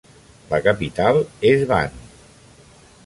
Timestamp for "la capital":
0.53-1.21